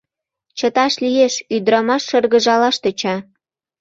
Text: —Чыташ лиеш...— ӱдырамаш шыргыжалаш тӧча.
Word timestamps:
—Чыташ 0.57 0.93
лиеш...— 1.03 1.33
ӱдырамаш 1.55 2.01
шыргыжалаш 2.09 2.75
тӧча. 2.83 3.15